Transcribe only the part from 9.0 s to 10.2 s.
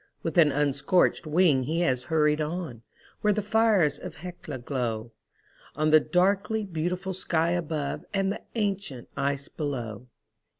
ice below.